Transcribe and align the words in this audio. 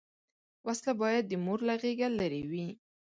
وسله 0.67 0.91
باید 1.01 1.23
د 1.27 1.33
مور 1.45 1.59
له 1.67 1.75
غېږه 1.81 2.09
لرې 2.19 2.43
وي 2.49 2.67